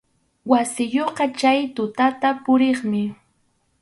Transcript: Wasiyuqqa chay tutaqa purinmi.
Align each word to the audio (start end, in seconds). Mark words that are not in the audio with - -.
Wasiyuqqa 0.51 1.25
chay 1.39 1.59
tutaqa 1.75 2.29
purinmi. 2.43 3.03